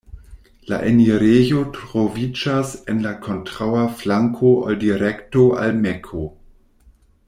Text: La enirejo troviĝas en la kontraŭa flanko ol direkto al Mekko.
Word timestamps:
La 0.69 0.77
enirejo 0.91 1.59
troviĝas 1.75 2.73
en 2.95 3.05
la 3.05 3.13
kontraŭa 3.27 3.87
flanko 4.01 4.57
ol 4.65 4.83
direkto 4.87 5.49
al 5.67 5.83
Mekko. 5.87 6.29